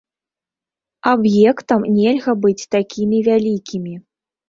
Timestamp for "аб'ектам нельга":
1.11-2.37